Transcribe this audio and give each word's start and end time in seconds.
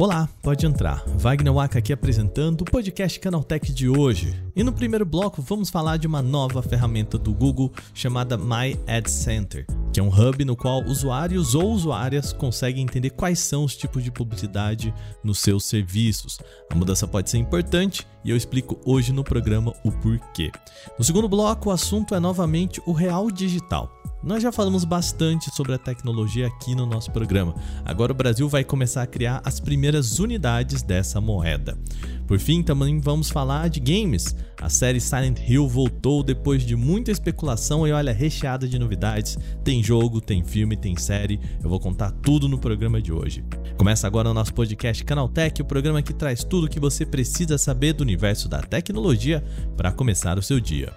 Olá, 0.00 0.28
pode 0.44 0.64
entrar. 0.64 1.02
Wagner 1.16 1.52
Waka 1.52 1.80
aqui 1.80 1.92
apresentando 1.92 2.60
o 2.60 2.64
podcast 2.64 3.18
Canaltech 3.18 3.72
de 3.72 3.88
hoje. 3.88 4.32
E 4.54 4.62
no 4.62 4.72
primeiro 4.72 5.04
bloco 5.04 5.42
vamos 5.42 5.70
falar 5.70 5.96
de 5.96 6.06
uma 6.06 6.22
nova 6.22 6.62
ferramenta 6.62 7.18
do 7.18 7.34
Google 7.34 7.72
chamada 7.92 8.38
My 8.38 8.78
Ad 8.86 9.10
Center, 9.10 9.66
que 9.92 9.98
é 9.98 10.02
um 10.02 10.08
hub 10.08 10.44
no 10.44 10.54
qual 10.54 10.84
usuários 10.84 11.56
ou 11.56 11.72
usuárias 11.72 12.32
conseguem 12.32 12.84
entender 12.84 13.10
quais 13.10 13.40
são 13.40 13.64
os 13.64 13.76
tipos 13.76 14.04
de 14.04 14.12
publicidade 14.12 14.94
nos 15.24 15.40
seus 15.40 15.64
serviços. 15.64 16.38
A 16.70 16.76
mudança 16.76 17.04
pode 17.08 17.28
ser 17.28 17.38
importante 17.38 18.06
e 18.24 18.30
eu 18.30 18.36
explico 18.36 18.78
hoje 18.86 19.12
no 19.12 19.24
programa 19.24 19.74
o 19.84 19.90
porquê. 19.90 20.52
No 20.96 21.04
segundo 21.04 21.28
bloco, 21.28 21.70
o 21.70 21.72
assunto 21.72 22.14
é 22.14 22.20
novamente 22.20 22.80
o 22.86 22.92
real 22.92 23.32
digital. 23.32 23.97
Nós 24.22 24.42
já 24.42 24.50
falamos 24.50 24.84
bastante 24.84 25.48
sobre 25.54 25.74
a 25.74 25.78
tecnologia 25.78 26.48
aqui 26.48 26.74
no 26.74 26.84
nosso 26.84 27.10
programa. 27.12 27.54
Agora 27.84 28.12
o 28.12 28.14
Brasil 28.14 28.48
vai 28.48 28.64
começar 28.64 29.02
a 29.02 29.06
criar 29.06 29.40
as 29.44 29.60
primeiras 29.60 30.18
unidades 30.18 30.82
dessa 30.82 31.20
moeda. 31.20 31.78
Por 32.26 32.38
fim, 32.38 32.62
também 32.62 33.00
vamos 33.00 33.30
falar 33.30 33.70
de 33.70 33.80
games. 33.80 34.36
A 34.60 34.68
série 34.68 35.00
Silent 35.00 35.38
Hill 35.48 35.68
voltou 35.68 36.22
depois 36.22 36.62
de 36.64 36.74
muita 36.74 37.12
especulação 37.12 37.86
e 37.86 37.92
olha, 37.92 38.12
recheada 38.12 38.66
de 38.66 38.78
novidades. 38.78 39.38
Tem 39.62 39.82
jogo, 39.82 40.20
tem 40.20 40.44
filme, 40.44 40.76
tem 40.76 40.96
série. 40.96 41.40
Eu 41.62 41.70
vou 41.70 41.78
contar 41.78 42.10
tudo 42.10 42.48
no 42.48 42.58
programa 42.58 43.00
de 43.00 43.12
hoje. 43.12 43.44
Começa 43.78 44.06
agora 44.06 44.28
o 44.28 44.34
nosso 44.34 44.52
podcast 44.52 45.02
Canaltech, 45.04 45.62
o 45.62 45.64
programa 45.64 46.02
que 46.02 46.12
traz 46.12 46.42
tudo 46.42 46.66
o 46.66 46.68
que 46.68 46.80
você 46.80 47.06
precisa 47.06 47.56
saber 47.56 47.92
do 47.92 48.02
universo 48.02 48.48
da 48.48 48.60
tecnologia 48.60 49.42
para 49.76 49.92
começar 49.92 50.38
o 50.38 50.42
seu 50.42 50.58
dia. 50.58 50.92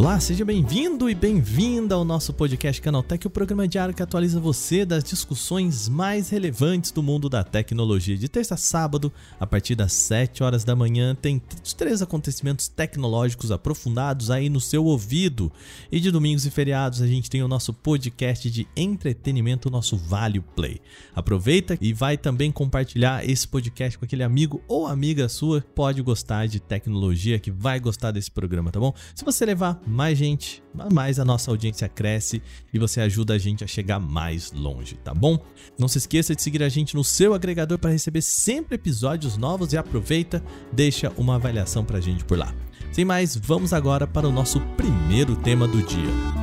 Olá, 0.00 0.18
seja 0.18 0.46
bem-vindo 0.46 1.10
e 1.10 1.14
bem-vinda 1.14 1.94
ao 1.94 2.06
nosso 2.06 2.32
podcast 2.32 2.80
Canaltech, 2.80 3.26
o 3.26 3.28
programa 3.28 3.68
diário 3.68 3.92
que 3.92 4.02
atualiza 4.02 4.40
você 4.40 4.86
das 4.86 5.04
discussões 5.04 5.90
mais 5.90 6.30
relevantes 6.30 6.90
do 6.90 7.02
mundo 7.02 7.28
da 7.28 7.44
tecnologia. 7.44 8.16
De 8.16 8.26
terça 8.26 8.54
a 8.54 8.56
sábado, 8.56 9.12
a 9.38 9.46
partir 9.46 9.74
das 9.74 9.92
7 9.92 10.42
horas 10.42 10.64
da 10.64 10.74
manhã, 10.74 11.14
tem 11.14 11.42
os 11.62 11.74
três 11.74 12.00
acontecimentos 12.00 12.66
tecnológicos 12.66 13.52
aprofundados 13.52 14.30
aí 14.30 14.48
no 14.48 14.58
seu 14.58 14.86
ouvido. 14.86 15.52
E 15.92 16.00
de 16.00 16.10
domingos 16.10 16.46
e 16.46 16.50
feriados, 16.50 17.02
a 17.02 17.06
gente 17.06 17.28
tem 17.28 17.42
o 17.42 17.48
nosso 17.48 17.74
podcast 17.74 18.50
de 18.50 18.66
entretenimento, 18.74 19.68
o 19.68 19.70
nosso 19.70 19.98
Vale 19.98 20.40
Play. 20.40 20.80
Aproveita 21.14 21.76
e 21.78 21.92
vai 21.92 22.16
também 22.16 22.50
compartilhar 22.50 23.28
esse 23.28 23.46
podcast 23.46 23.98
com 23.98 24.06
aquele 24.06 24.22
amigo 24.22 24.62
ou 24.66 24.86
amiga 24.86 25.28
sua 25.28 25.60
que 25.60 25.68
pode 25.74 26.00
gostar 26.00 26.48
de 26.48 26.58
tecnologia, 26.58 27.38
que 27.38 27.50
vai 27.50 27.78
gostar 27.78 28.12
desse 28.12 28.30
programa, 28.30 28.70
tá 28.70 28.80
bom? 28.80 28.94
Se 29.14 29.26
você 29.26 29.44
levar 29.44 29.78
mais 29.90 30.16
gente, 30.16 30.62
mais 30.92 31.18
a 31.18 31.24
nossa 31.24 31.50
audiência 31.50 31.88
cresce 31.88 32.40
e 32.72 32.78
você 32.78 33.00
ajuda 33.00 33.34
a 33.34 33.38
gente 33.38 33.64
a 33.64 33.66
chegar 33.66 33.98
mais 33.98 34.52
longe, 34.52 34.94
tá 34.96 35.12
bom? 35.12 35.38
Não 35.78 35.88
se 35.88 35.98
esqueça 35.98 36.34
de 36.34 36.42
seguir 36.42 36.62
a 36.62 36.68
gente 36.68 36.94
no 36.94 37.04
seu 37.04 37.34
agregador 37.34 37.78
para 37.78 37.90
receber 37.90 38.22
sempre 38.22 38.76
episódios 38.76 39.36
novos 39.36 39.72
e 39.72 39.76
aproveita, 39.76 40.42
deixa 40.72 41.12
uma 41.16 41.34
avaliação 41.34 41.84
pra 41.84 42.00
gente 42.00 42.24
por 42.24 42.38
lá. 42.38 42.54
Sem 42.92 43.04
mais, 43.04 43.36
vamos 43.36 43.72
agora 43.72 44.06
para 44.06 44.28
o 44.28 44.32
nosso 44.32 44.60
primeiro 44.76 45.36
tema 45.36 45.66
do 45.66 45.82
dia. 45.82 46.39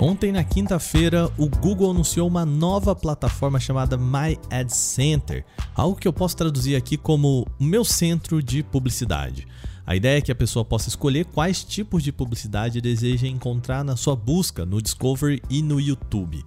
Ontem, 0.00 0.30
na 0.30 0.44
quinta-feira, 0.44 1.28
o 1.36 1.48
Google 1.48 1.90
anunciou 1.90 2.28
uma 2.28 2.46
nova 2.46 2.94
plataforma 2.94 3.58
chamada 3.58 3.98
My 3.98 4.38
Ad 4.48 4.72
Center, 4.72 5.44
algo 5.74 5.98
que 5.98 6.06
eu 6.06 6.12
posso 6.12 6.36
traduzir 6.36 6.76
aqui 6.76 6.96
como 6.96 7.44
meu 7.58 7.84
centro 7.84 8.40
de 8.40 8.62
publicidade. 8.62 9.44
A 9.84 9.96
ideia 9.96 10.18
é 10.18 10.20
que 10.20 10.30
a 10.30 10.36
pessoa 10.36 10.64
possa 10.64 10.88
escolher 10.88 11.24
quais 11.24 11.64
tipos 11.64 12.04
de 12.04 12.12
publicidade 12.12 12.80
deseja 12.80 13.26
encontrar 13.26 13.82
na 13.82 13.96
sua 13.96 14.14
busca 14.14 14.64
no 14.64 14.80
Discovery 14.80 15.42
e 15.50 15.62
no 15.62 15.80
YouTube. 15.80 16.44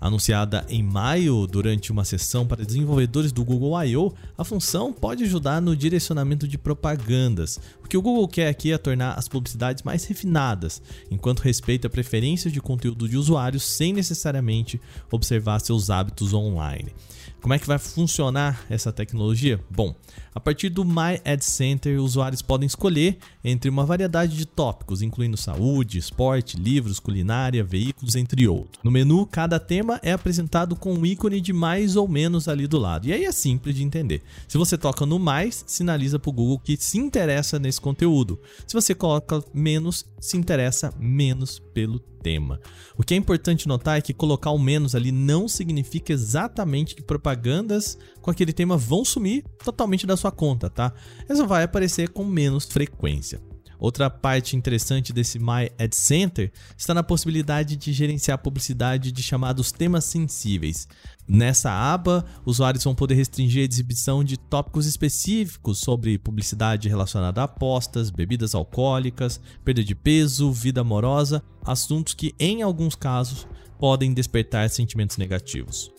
Anunciada 0.00 0.64
em 0.68 0.82
maio 0.82 1.46
durante 1.46 1.90
uma 1.90 2.04
sessão 2.04 2.46
para 2.46 2.64
desenvolvedores 2.64 3.32
do 3.32 3.44
Google 3.44 3.82
I.O., 3.84 4.12
a 4.36 4.44
função 4.44 4.92
pode 4.92 5.24
ajudar 5.24 5.60
no 5.60 5.76
direcionamento 5.76 6.46
de 6.46 6.58
propagandas. 6.58 7.58
O 7.82 7.88
que 7.88 7.96
o 7.96 8.02
Google 8.02 8.28
quer 8.28 8.48
aqui 8.48 8.72
é 8.72 8.78
tornar 8.78 9.14
as 9.14 9.28
publicidades 9.28 9.82
mais 9.82 10.04
refinadas, 10.04 10.82
enquanto 11.10 11.40
respeita 11.40 11.88
preferências 11.88 12.52
de 12.52 12.60
conteúdo 12.60 13.08
de 13.08 13.16
usuários 13.16 13.62
sem 13.62 13.92
necessariamente 13.92 14.80
observar 15.10 15.60
seus 15.60 15.90
hábitos 15.90 16.32
online. 16.34 16.92
Como 17.40 17.52
é 17.52 17.58
que 17.58 17.66
vai 17.66 17.78
funcionar 17.78 18.64
essa 18.70 18.90
tecnologia? 18.90 19.60
Bom, 19.70 19.94
a 20.34 20.40
partir 20.40 20.70
do 20.70 20.82
My 20.82 21.20
Ad 21.24 21.44
Center, 21.44 22.00
usuários 22.00 22.40
podem 22.40 22.66
escolher 22.66 23.18
entre 23.44 23.68
uma 23.68 23.84
variedade 23.84 24.34
de 24.34 24.46
tópicos, 24.46 25.02
incluindo 25.02 25.36
saúde, 25.36 25.98
esporte, 25.98 26.56
livros, 26.56 26.98
culinária, 26.98 27.62
veículos, 27.62 28.14
entre 28.14 28.48
outros. 28.48 28.82
No 28.82 28.90
menu, 28.90 29.26
cada 29.26 29.60
tema 29.60 29.93
é 30.02 30.12
apresentado 30.12 30.76
com 30.76 30.94
um 30.94 31.06
ícone 31.06 31.40
de 31.40 31.52
mais 31.52 31.96
ou 31.96 32.08
menos 32.08 32.48
ali 32.48 32.66
do 32.66 32.78
lado. 32.78 33.06
E 33.06 33.12
aí 33.12 33.24
é 33.24 33.32
simples 33.32 33.74
de 33.74 33.82
entender. 33.82 34.22
Se 34.48 34.58
você 34.58 34.76
toca 34.76 35.06
no 35.06 35.18
mais, 35.18 35.64
sinaliza 35.66 36.18
para 36.18 36.30
o 36.30 36.32
Google 36.32 36.58
que 36.58 36.76
se 36.76 36.98
interessa 36.98 37.58
nesse 37.58 37.80
conteúdo. 37.80 38.38
Se 38.66 38.74
você 38.74 38.94
coloca 38.94 39.42
menos, 39.52 40.06
se 40.20 40.36
interessa 40.36 40.92
menos 40.98 41.58
pelo 41.58 41.98
tema. 41.98 42.58
O 42.96 43.02
que 43.02 43.12
é 43.12 43.16
importante 43.16 43.68
notar 43.68 43.98
é 43.98 44.00
que 44.00 44.14
colocar 44.14 44.50
o 44.50 44.58
menos 44.58 44.94
ali 44.94 45.12
não 45.12 45.46
significa 45.46 46.12
exatamente 46.12 46.94
que 46.94 47.02
propagandas 47.02 47.98
com 48.22 48.30
aquele 48.30 48.52
tema 48.52 48.76
vão 48.76 49.04
sumir 49.04 49.44
totalmente 49.62 50.06
da 50.06 50.16
sua 50.16 50.32
conta, 50.32 50.70
tá? 50.70 50.92
Essa 51.28 51.46
vai 51.46 51.64
aparecer 51.64 52.08
com 52.08 52.24
menos 52.24 52.64
frequência. 52.64 53.40
Outra 53.78 54.08
parte 54.08 54.56
interessante 54.56 55.12
desse 55.12 55.38
My 55.38 55.70
Ad 55.78 55.94
Center 55.94 56.52
está 56.76 56.94
na 56.94 57.02
possibilidade 57.02 57.76
de 57.76 57.92
gerenciar 57.92 58.38
publicidade 58.38 59.12
de 59.12 59.22
chamados 59.22 59.72
temas 59.72 60.04
sensíveis. 60.04 60.88
Nessa 61.26 61.70
aba, 61.70 62.24
usuários 62.44 62.84
vão 62.84 62.94
poder 62.94 63.14
restringir 63.14 63.62
a 63.62 63.64
exibição 63.64 64.22
de 64.22 64.36
tópicos 64.36 64.86
específicos 64.86 65.78
sobre 65.78 66.18
publicidade 66.18 66.88
relacionada 66.88 67.40
a 67.40 67.44
apostas, 67.44 68.10
bebidas 68.10 68.54
alcoólicas, 68.54 69.40
perda 69.64 69.82
de 69.82 69.94
peso, 69.94 70.52
vida 70.52 70.82
amorosa, 70.82 71.42
assuntos 71.64 72.14
que, 72.14 72.34
em 72.38 72.62
alguns 72.62 72.94
casos, 72.94 73.46
podem 73.78 74.12
despertar 74.12 74.68
sentimentos 74.68 75.16
negativos. 75.16 75.90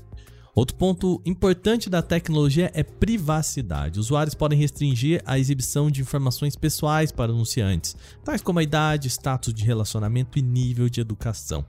Outro 0.55 0.77
ponto 0.77 1.21
importante 1.25 1.89
da 1.89 2.01
tecnologia 2.01 2.71
é 2.73 2.81
privacidade. 2.81 3.99
Usuários 3.99 4.33
podem 4.33 4.57
restringir 4.57 5.21
a 5.25 5.37
exibição 5.37 5.91
de 5.91 5.99
informações 5.99 6.55
pessoais 6.55 7.11
para 7.11 7.33
anunciantes, 7.33 7.93
tais 8.23 8.41
como 8.41 8.59
a 8.59 8.63
idade, 8.63 9.09
status 9.09 9.53
de 9.53 9.65
relacionamento 9.65 10.39
e 10.39 10.41
nível 10.41 10.87
de 10.87 11.01
educação. 11.01 11.65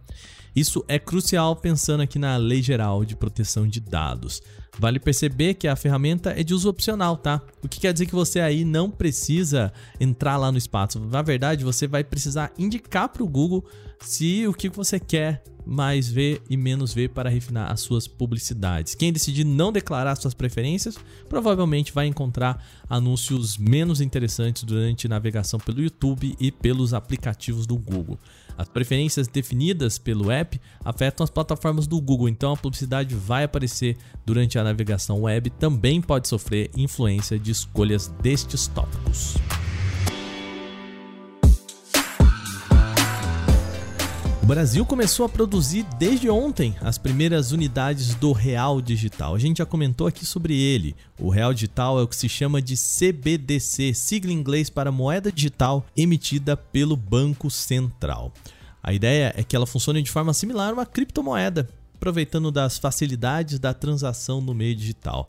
Isso 0.57 0.83
é 0.89 0.99
crucial 0.99 1.55
pensando 1.55 2.03
aqui 2.03 2.19
na 2.19 2.39
Lei 2.39 2.63
Geral 2.63 3.05
de 3.05 3.15
Proteção 3.15 3.69
de 3.69 3.79
Dados. 3.79 4.41
Vale 4.79 4.99
perceber 4.99 5.53
que 5.53 5.69
a 5.69 5.77
ferramenta 5.77 6.31
é 6.31 6.43
de 6.43 6.55
uso 6.55 6.71
opcional, 6.71 7.19
tá? 7.19 7.43
O 7.63 7.69
que 7.69 7.79
quer 7.79 7.93
dizer 7.93 8.07
que 8.07 8.15
você 8.15 8.41
aí 8.41 8.65
não 8.65 8.91
precisa 8.91 9.71
entrar 10.01 10.39
lá 10.39 10.51
no 10.51 10.57
espaço. 10.57 10.99
Na 10.99 11.21
verdade, 11.21 11.63
você 11.63 11.87
vai 11.87 12.03
precisar 12.03 12.55
indicar 12.59 13.11
para 13.11 13.23
o 13.23 13.29
Google 13.29 13.67
se 14.01 14.47
o 14.47 14.55
que 14.55 14.71
você 14.71 14.99
quer 14.99 15.45
mais 15.67 16.09
ver 16.09 16.41
e 16.49 16.57
menos 16.57 16.95
ver 16.95 17.11
para 17.11 17.29
refinar 17.29 17.71
as 17.71 17.81
suas 17.81 18.07
publicidades. 18.07 18.95
Quem 18.95 19.13
decidir 19.13 19.45
não 19.45 19.73
declarar 19.73 20.15
suas 20.15 20.33
preferências 20.33 20.97
provavelmente 21.29 21.93
vai 21.93 22.07
encontrar 22.07 22.65
anúncios 22.89 23.59
menos 23.59 24.01
interessantes 24.01 24.63
durante 24.63 25.09
navegação 25.09 25.59
pelo 25.59 25.83
YouTube 25.83 26.37
e 26.39 26.53
pelos 26.53 26.95
aplicativos 26.95 27.67
do 27.67 27.77
Google. 27.77 28.19
As 28.57 28.69
preferências 28.69 29.29
definidas 29.29 29.99
pelo 29.99 30.31
app 30.31 30.61
afetam 30.85 31.25
as 31.25 31.31
plataformas 31.31 31.87
do 31.87 32.01
Google, 32.01 32.29
então 32.29 32.53
a 32.53 32.57
publicidade 32.57 33.15
vai 33.15 33.45
aparecer 33.45 33.97
durante 34.25 34.59
a 34.59 34.65
navegação 34.65 35.23
web 35.23 35.51
também 35.51 36.01
pode 36.01 36.29
sofrer 36.29 36.71
influência 36.77 37.39
de 37.39 37.51
escolhas 37.51 38.09
destes 38.23 38.67
tópicos. 38.69 39.37
O 44.47 44.55
Brasil 44.57 44.87
começou 44.87 45.27
a 45.27 45.29
produzir 45.29 45.85
desde 45.99 46.31
ontem 46.31 46.77
as 46.81 46.97
primeiras 46.97 47.51
unidades 47.51 48.15
do 48.15 48.31
Real 48.31 48.81
Digital. 48.81 49.35
A 49.35 49.41
gente 49.41 49.59
já 49.59 49.67
comentou 49.67 50.07
aqui 50.07 50.25
sobre 50.25 50.57
ele. 50.57 50.95
O 51.19 51.31
Real 51.31 51.53
Digital 51.53 51.99
é 51.99 52.05
o 52.05 52.07
que 52.07 52.15
se 52.15 52.29
chama 52.29 52.63
de 52.63 52.77
CBDC, 52.77 53.93
sigla 53.93 54.31
em 54.31 54.37
inglês 54.37 54.71
para 54.71 54.93
moeda 54.93 55.33
digital 55.33 55.85
emitida 55.97 56.57
pelo 56.57 56.97
Banco 56.97 57.51
Central. 57.51 58.33
A 58.81 58.93
ideia 58.93 59.35
é 59.37 59.43
que 59.43 59.57
ela 59.57 59.67
funcione 59.67 60.01
de 60.01 60.13
forma 60.13 60.33
similar 60.33 60.71
a 60.71 60.75
uma 60.75 60.87
criptomoeda, 60.87 61.69
aproveitando 61.97 62.53
das 62.53 62.79
facilidades 62.79 63.59
da 63.59 63.75
transação 63.75 64.41
no 64.41 64.55
meio 64.55 64.77
digital. 64.77 65.29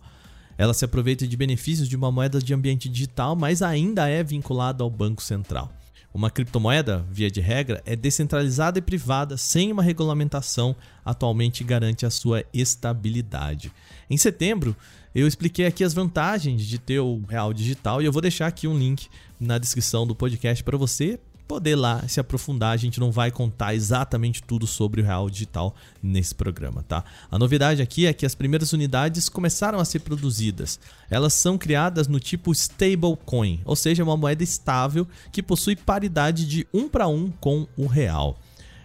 Ela 0.60 0.76
se 0.76 0.86
aproveita 0.86 1.28
de 1.28 1.36
benefícios 1.36 1.90
de 1.90 1.96
uma 1.96 2.12
moeda 2.12 2.40
de 2.40 2.54
ambiente 2.54 2.88
digital, 2.88 3.36
mas 3.36 3.64
ainda 3.64 4.08
é 4.08 4.22
vinculada 4.24 4.84
ao 4.84 4.92
Banco 4.92 5.24
Central. 5.24 5.74
Uma 6.18 6.32
criptomoeda, 6.32 7.06
via 7.12 7.30
de 7.30 7.40
regra, 7.40 7.80
é 7.86 7.96
descentralizada 7.96 8.80
e 8.80 8.82
privada, 8.82 9.38
sem 9.38 9.72
uma 9.72 9.84
regulamentação, 9.84 10.76
atualmente 11.06 11.64
garante 11.64 12.08
a 12.08 12.10
sua 12.10 12.44
estabilidade. 12.52 13.72
Em 14.10 14.18
setembro, 14.18 14.76
eu 15.14 15.28
expliquei 15.28 15.68
aqui 15.68 15.84
as 15.84 15.94
vantagens 15.94 16.66
de 16.66 16.80
ter 16.80 17.00
o 17.00 17.22
real 17.30 17.54
digital 17.54 18.02
e 18.02 18.06
eu 18.06 18.12
vou 18.12 18.20
deixar 18.20 18.48
aqui 18.48 18.68
um 18.68 18.76
link 18.76 19.08
na 19.40 19.60
descrição 19.60 20.08
do 20.08 20.16
podcast 20.16 20.64
para 20.64 20.76
você 20.76 21.20
poder 21.48 21.76
lá 21.76 22.08
se 22.08 22.20
aprofundar. 22.20 22.74
A 22.74 22.78
gente 22.78 23.00
não 23.00 23.12
vai 23.12 23.32
contar 23.32 23.74
exatamente 23.74 24.44
tudo 24.44 24.68
sobre 24.68 25.02
o 25.02 25.04
real 25.04 25.30
digital 25.30 25.76
nesse 26.04 26.36
programa, 26.36 26.84
tá? 26.84 27.04
A 27.32 27.40
novidade 27.40 27.82
aqui 27.82 28.06
é 28.06 28.14
que 28.14 28.26
as 28.26 28.36
primeiras 28.36 28.74
unidades 28.74 29.30
começaram 29.30 29.80
a 29.80 29.86
ser 29.86 30.00
produzidas. 30.00 30.80
Elas 31.10 31.34
são 31.34 31.58
criadas 31.58 32.08
no 32.08 32.20
tipo 32.20 32.52
stablecoin, 32.52 33.62
ou 33.66 33.76
seja, 33.76 34.04
uma 34.04 34.18
moeda 34.18 34.44
estável 34.44 35.08
que 35.32 35.42
possui 35.42 35.76
paridade 35.76 36.46
de 36.46 36.68
um 36.74 36.90
para 36.90 37.08
um 37.08 37.32
com 37.32 37.68
o 37.78 37.88
real. 37.88 38.38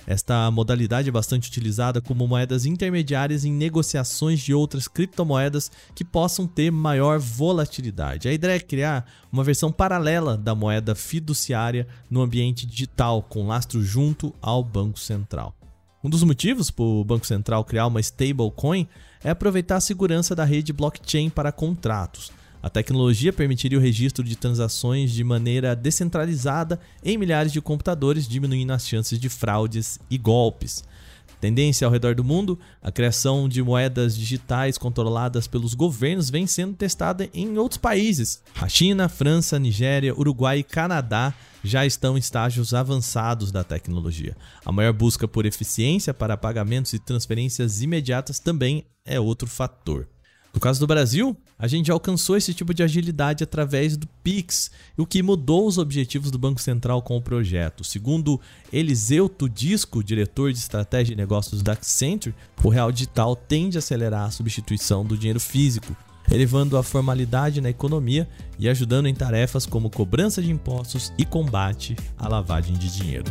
Esta 0.07 0.51
modalidade 0.51 1.09
é 1.09 1.13
bastante 1.13 1.49
utilizada 1.49 2.01
como 2.01 2.27
moedas 2.27 2.67
intermediárias 2.67 3.45
em 3.45 3.53
negociações 3.53 4.41
de 4.41 4.53
outras 4.53 4.89
criptomoedas 4.89 5.71
que 5.95 6.05
possam 6.05 6.47
ter 6.47 6.71
maior 6.71 7.19
volatilidade. 7.19 8.29
A 8.29 8.33
ideia 8.33 8.57
é 8.57 8.61
criar 8.61 9.07
uma 9.31 9.45
versão 9.45 9.71
paralela 9.71 10.37
da 10.37 10.55
moeda 10.55 10.95
fiduciária 10.95 11.87
no 12.11 12.21
ambiente 12.21 12.67
digital, 12.67 13.23
com 13.23 13.47
lastro 13.47 13.83
junto 13.83 14.35
ao 14.41 14.65
Banco 14.65 14.99
Central. 14.99 15.55
Um 16.03 16.11
dos 16.11 16.25
motivos 16.25 16.69
para 16.69 16.85
o 16.85 17.05
Banco 17.05 17.27
Central 17.27 17.65
criar 17.65 17.87
uma 17.87 18.01
stablecoin 18.01 18.89
é 19.23 19.31
aproveitar 19.31 19.77
a 19.77 19.81
segurança 19.81 20.35
da 20.35 20.45
rede 20.45 20.73
blockchain 20.73 21.31
para 21.31 21.53
contratos. 21.53 22.33
A 22.63 22.71
tecnologia 22.71 23.33
permitiria 23.33 23.77
o 23.77 23.81
registro 23.81 24.23
de 24.23 24.37
transações 24.37 25.11
de 25.11 25.25
maneira 25.25 25.75
descentralizada 25.75 26.79
em 27.05 27.19
milhares 27.19 27.53
de 27.53 27.61
computadores, 27.61 28.29
diminuindo 28.29 28.73
as 28.73 28.87
chances 28.87 29.19
de 29.19 29.29
fraudes 29.29 29.99
e 30.09 30.17
golpes. 30.17 30.85
Tendência 31.41 31.85
ao 31.85 31.93
redor 31.93 32.15
do 32.15 32.23
mundo, 32.23 32.57
a 32.81 32.93
criação 32.93 33.49
de 33.49 33.61
moedas 33.61 34.17
digitais 34.17 34.79
controladas 34.79 35.49
pelos 35.49 35.75
governos 35.75 36.31
vem 36.31 36.47
sendo 36.47 36.75
testada 36.75 37.29
em 37.35 37.59
outros 37.59 37.79
países. 37.79 38.41
A 38.61 38.69
China, 38.69 39.09
França, 39.09 39.59
Nigéria, 39.59 40.17
Uruguai 40.17 40.61
e 40.61 40.63
Canadá 40.63 41.35
já 41.65 41.85
estão 41.85 42.17
em 42.17 42.21
estágios 42.21 42.73
avançados 42.73 43.51
da 43.51 43.65
tecnologia. 43.65 44.37
A 44.65 44.71
maior 44.71 44.93
busca 44.93 45.27
por 45.27 45.45
eficiência 45.45 46.15
para 46.15 46.37
pagamentos 46.37 46.93
e 46.93 47.01
transferências 47.01 47.83
imediatas 47.83 48.39
também 48.39 48.85
é 49.05 49.19
outro 49.19 49.49
fator. 49.49 50.07
No 50.55 50.61
caso 50.61 50.79
do 50.79 50.87
Brasil, 50.87 51.37
a 51.63 51.69
gente 51.69 51.93
alcançou 51.93 52.37
esse 52.37 52.53
tipo 52.53 52.75
de 52.75 52.83
agilidade 52.83 53.45
através 53.45 53.97
do 53.97 54.09
Pix, 54.25 54.69
o 54.97 55.07
que 55.07 55.23
mudou 55.23 55.65
os 55.65 55.79
objetivos 55.79 56.29
do 56.29 56.37
Banco 56.37 56.61
Central 56.61 57.01
com 57.03 57.17
o 57.17 57.23
projeto. 57.23 57.85
Segundo 57.85 58.41
Eliseu 58.73 59.29
Tudisco, 59.29 60.03
diretor 60.03 60.53
de 60.53 60.59
estratégia 60.59 61.13
e 61.13 61.17
negócios 61.17 61.63
da 61.63 61.75
Accenture, 61.75 62.35
o 62.65 62.69
real 62.69 62.91
digital 62.91 63.37
tende 63.37 63.79
a 63.79 63.79
acelerar 63.79 64.25
a 64.25 64.31
substituição 64.33 65.05
do 65.05 65.17
dinheiro 65.17 65.39
físico, 65.39 65.95
elevando 66.29 66.77
a 66.77 66.83
formalidade 66.83 67.61
na 67.61 67.71
economia 67.71 68.29
e 68.59 68.69
ajudando 68.69 69.07
em 69.07 69.15
tarefas 69.15 69.65
como 69.65 69.89
cobrança 69.89 70.43
de 70.43 70.51
impostos 70.51 71.13
e 71.17 71.25
combate 71.25 71.95
à 72.19 72.27
lavagem 72.27 72.75
de 72.75 72.91
dinheiro. 72.93 73.31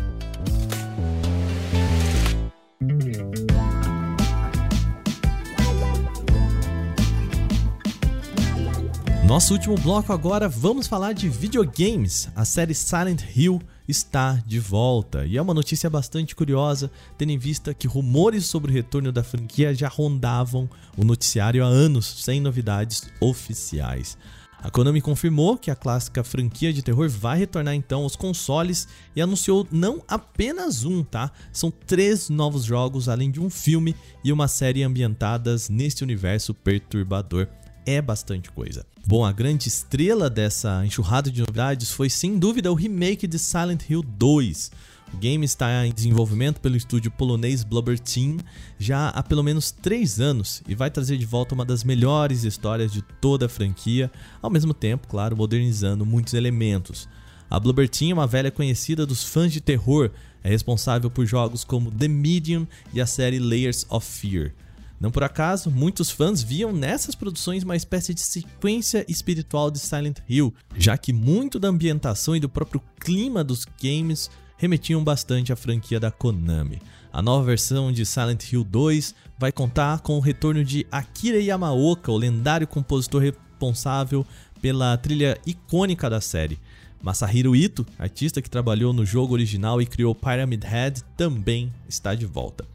Nosso 9.32 9.54
último 9.54 9.76
bloco 9.76 10.12
agora, 10.12 10.50
vamos 10.50 10.88
falar 10.88 11.14
de 11.14 11.30
videogames. 11.30 12.28
A 12.36 12.44
série 12.44 12.76
Silent 12.76 13.24
Hill 13.34 13.62
está 13.88 14.34
de 14.46 14.60
volta 14.60 15.26
e 15.26 15.38
é 15.38 15.42
uma 15.42 15.54
notícia 15.54 15.90
bastante 15.90 16.36
curiosa, 16.36 16.92
tendo 17.18 17.32
em 17.32 17.38
vista 17.38 17.74
que 17.74 17.88
rumores 17.88 18.46
sobre 18.46 18.70
o 18.70 18.74
retorno 18.74 19.10
da 19.10 19.24
franquia 19.24 19.74
já 19.74 19.88
rondavam 19.88 20.70
o 20.98 21.06
noticiário 21.06 21.64
há 21.64 21.68
anos, 21.68 22.26
sem 22.26 22.42
novidades 22.42 23.10
oficiais. 23.22 24.18
A 24.62 24.70
Konami 24.70 25.00
confirmou 25.00 25.58
que 25.58 25.72
a 25.72 25.78
clássica 25.78 26.26
franquia 26.26 26.74
de 26.74 26.82
terror 26.82 27.08
vai 27.08 27.40
retornar 27.40 27.74
então 27.74 28.04
aos 28.04 28.18
consoles 28.18 28.86
e 29.16 29.22
anunciou 29.22 29.66
não 29.72 30.04
apenas 30.10 30.84
um, 30.84 31.06
tá? 31.06 31.32
São 31.54 31.72
três 31.72 32.28
novos 32.28 32.66
jogos, 32.66 33.08
além 33.08 33.32
de 33.32 33.40
um 33.40 33.50
filme 33.50 33.96
e 34.26 34.34
uma 34.34 34.50
série 34.50 34.84
ambientadas 34.84 35.70
neste 35.70 36.04
universo 36.04 36.54
perturbador 36.54 37.48
é 37.86 38.02
bastante 38.02 38.52
coisa. 38.52 38.86
Bom, 39.06 39.26
a 39.26 39.32
grande 39.32 39.68
estrela 39.68 40.30
dessa 40.30 40.86
enxurrada 40.86 41.32
de 41.32 41.42
novidades 41.42 41.92
foi 41.92 42.10
sem 42.10 42.38
dúvida 42.38 42.72
o 42.72 42.76
remake 42.76 43.26
de 43.28 43.40
Silent 43.40 43.90
Hill 43.90 44.04
2. 44.04 44.72
O 45.14 45.18
game 45.18 45.44
está 45.44 45.86
em 45.86 45.92
desenvolvimento 45.92 46.62
pelo 46.62 46.78
estúdio 46.78 47.12
polonês 47.12 47.64
Blubber 47.64 48.00
Team 48.00 48.38
já 48.80 49.10
há 49.10 49.22
pelo 49.22 49.44
menos 49.44 49.70
3 49.70 50.22
anos 50.22 50.64
e 50.68 50.74
vai 50.74 50.90
trazer 50.90 51.18
de 51.18 51.26
volta 51.26 51.54
uma 51.54 51.66
das 51.66 51.84
melhores 51.84 52.44
histórias 52.44 52.92
de 52.92 53.02
toda 53.02 53.48
a 53.48 53.50
franquia, 53.50 54.10
ao 54.42 54.50
mesmo 54.50 54.74
tempo, 54.74 55.08
claro, 55.08 55.36
modernizando 55.36 56.06
muitos 56.06 56.34
elementos. 56.34 57.10
A 57.50 57.60
Blubber 57.60 57.90
Team 57.90 58.12
é 58.12 58.14
uma 58.14 58.28
velha 58.28 58.50
conhecida 58.50 59.06
dos 59.06 59.24
fãs 59.26 59.52
de 59.52 59.60
terror, 59.60 60.12
é 60.42 60.50
responsável 60.50 61.12
por 61.12 61.26
jogos 61.26 61.66
como 61.66 61.92
The 61.92 62.08
Medium 62.08 62.66
e 62.94 63.02
a 63.02 63.06
série 63.06 63.40
Layers 63.40 63.86
of 63.90 64.08
Fear. 64.08 64.54
Não 65.02 65.10
por 65.10 65.24
acaso, 65.24 65.72
muitos 65.72 66.12
fãs 66.12 66.44
viam 66.44 66.72
nessas 66.72 67.16
produções 67.16 67.64
uma 67.64 67.76
espécie 67.76 68.14
de 68.14 68.22
sequência 68.22 69.04
espiritual 69.10 69.72
de 69.72 69.80
Silent 69.80 70.20
Hill, 70.30 70.54
já 70.78 70.96
que 70.96 71.12
muito 71.12 71.58
da 71.58 71.70
ambientação 71.70 72.36
e 72.36 72.40
do 72.40 72.48
próprio 72.48 72.80
clima 73.00 73.44
dos 73.44 73.66
games 73.82 74.30
remetiam 74.58 75.04
bastante 75.04 75.52
à 75.52 75.56
franquia 75.56 76.00
da 76.00 76.12
Konami. 76.12 76.80
A 77.12 77.20
nova 77.20 77.44
versão 77.44 77.92
de 77.92 78.06
Silent 78.06 78.54
Hill 78.54 78.64
2 78.64 79.16
vai 79.40 79.52
contar 79.52 80.02
com 80.02 80.18
o 80.18 80.22
retorno 80.22 80.64
de 80.64 80.86
Akira 80.92 81.40
Yamaoka, 81.40 82.12
o 82.12 82.18
lendário 82.18 82.68
compositor 82.68 83.24
responsável 83.24 84.24
pela 84.62 84.96
trilha 84.98 85.36
icônica 85.48 86.08
da 86.12 86.22
série. 86.22 86.60
Masahiro 87.02 87.56
Ito, 87.56 87.88
artista 87.98 88.40
que 88.40 88.50
trabalhou 88.52 88.94
no 88.94 89.04
jogo 89.04 89.34
original 89.34 89.82
e 89.82 89.88
criou 89.88 90.14
Pyramid 90.14 90.64
Head, 90.64 91.04
também 91.18 91.74
está 91.90 92.14
de 92.14 92.28
volta. 92.28 92.68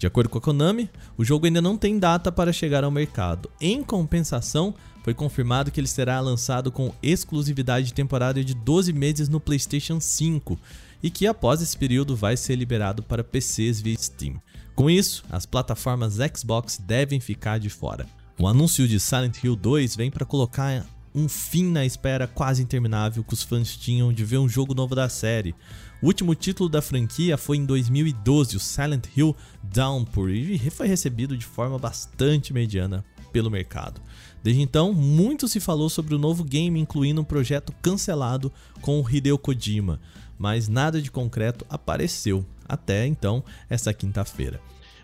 De 0.00 0.06
acordo 0.06 0.30
com 0.30 0.38
a 0.38 0.40
Konami, 0.40 0.88
o 1.14 1.22
jogo 1.22 1.44
ainda 1.44 1.60
não 1.60 1.76
tem 1.76 1.98
data 1.98 2.32
para 2.32 2.54
chegar 2.54 2.84
ao 2.84 2.90
mercado. 2.90 3.50
Em 3.60 3.84
compensação, 3.84 4.74
foi 5.04 5.12
confirmado 5.12 5.70
que 5.70 5.78
ele 5.78 5.86
será 5.86 6.18
lançado 6.20 6.72
com 6.72 6.94
exclusividade 7.02 7.92
temporária 7.92 8.42
de 8.42 8.54
12 8.54 8.94
meses 8.94 9.28
no 9.28 9.38
PlayStation 9.38 10.00
5 10.00 10.58
e 11.02 11.10
que 11.10 11.26
após 11.26 11.60
esse 11.60 11.76
período 11.76 12.16
vai 12.16 12.34
ser 12.34 12.56
liberado 12.56 13.02
para 13.02 13.22
PCs 13.22 13.82
via 13.82 13.94
Steam. 13.98 14.40
Com 14.74 14.88
isso, 14.88 15.22
as 15.30 15.44
plataformas 15.44 16.16
Xbox 16.34 16.78
devem 16.78 17.20
ficar 17.20 17.58
de 17.58 17.68
fora. 17.68 18.06
O 18.38 18.48
anúncio 18.48 18.88
de 18.88 18.98
Silent 18.98 19.44
Hill 19.44 19.54
2 19.54 19.96
vem 19.96 20.10
para 20.10 20.24
colocar 20.24 20.82
um 21.14 21.28
fim 21.28 21.64
na 21.64 21.84
espera 21.84 22.26
quase 22.26 22.62
interminável 22.62 23.22
que 23.22 23.34
os 23.34 23.42
fãs 23.42 23.76
tinham 23.76 24.10
de 24.10 24.24
ver 24.24 24.38
um 24.38 24.48
jogo 24.48 24.72
novo 24.72 24.94
da 24.94 25.10
série. 25.10 25.54
O 26.02 26.06
último 26.06 26.34
título 26.34 26.68
da 26.68 26.80
franquia 26.80 27.36
foi 27.36 27.58
em 27.58 27.66
2012, 27.66 28.56
o 28.56 28.60
Silent 28.60 29.04
Hill 29.14 29.36
Downpour, 29.62 30.30
e 30.30 30.58
foi 30.70 30.86
recebido 30.86 31.36
de 31.36 31.44
forma 31.44 31.78
bastante 31.78 32.54
mediana 32.54 33.04
pelo 33.30 33.50
mercado. 33.50 34.00
Desde 34.42 34.62
então, 34.62 34.94
muito 34.94 35.46
se 35.46 35.60
falou 35.60 35.90
sobre 35.90 36.14
o 36.14 36.18
novo 36.18 36.42
game, 36.42 36.80
incluindo 36.80 37.20
um 37.20 37.24
projeto 37.24 37.72
cancelado 37.82 38.50
com 38.80 38.98
o 38.98 39.08
Hideo 39.08 39.36
Kojima, 39.36 40.00
mas 40.38 40.68
nada 40.68 41.02
de 41.02 41.10
concreto 41.10 41.66
apareceu 41.68 42.46
até 42.66 43.06
então, 43.06 43.44
essa 43.68 43.92
quinta-feira. 43.92 44.58